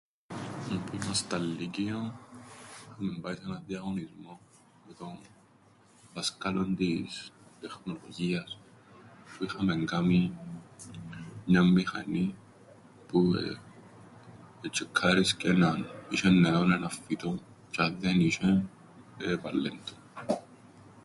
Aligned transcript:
Ε, 0.71 0.75
που 0.85 0.95
ήμασταν 1.03 1.41
λύκειον 1.59 2.13
είχαμεν 2.87 3.21
πάει 3.21 3.35
σ' 3.35 3.39
έναν 3.45 3.63
διαγωνισμόν, 3.67 4.37
με 4.87 4.93
τον... 4.93 5.17
δάσκαλον 6.13 6.75
της... 6.75 7.31
τεχνολογίας, 7.59 8.59
που 9.37 9.43
είχαμεν 9.43 9.85
κάμει 9.85 10.37
μιαν 11.45 11.71
μηχανήν, 11.71 12.33
που 13.07 13.33
εεε... 13.35 13.59
ετσ̆εκκάρισκεν 14.61 15.63
αν 15.63 15.89
είσ̆εν 16.09 16.33
νερόν 16.39 16.71
έναν 16.71 16.89
φυτόν, 16.89 17.41
τζ̆ι 17.71 17.77
αν 17.81 17.97
δεν 17.99 18.17
είσ̆εν, 18.21 18.61
ε, 19.17 19.31
έβαλλεν 19.31 19.79
του. 19.85 19.95